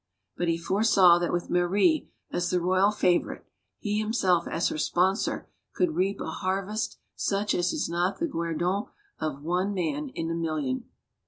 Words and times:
But 0.35 0.47
he 0.47 0.57
foresaw 0.57 1.19
that 1.19 1.31
with 1.31 1.51
Marie 1.51 2.09
as 2.31 2.49
the 2.49 2.59
royal 2.59 2.89
favorite, 2.89 3.45
he 3.77 3.99
himself, 3.99 4.47
as 4.47 4.69
her 4.69 4.77
sponsor, 4.79 5.47
could 5.75 5.93
reap 5.93 6.19
a 6.19 6.25
har 6.31 6.65
v 6.65 6.75
;st 6.75 6.97
such 7.15 7.53
as 7.53 7.71
is 7.71 7.87
not 7.87 8.17
the 8.17 8.25
guerdon 8.25 8.87
of 9.19 9.43
one 9.43 9.75
man 9.75 10.09
in 10.15 10.31
a 10.31 10.33
million. 10.33 10.85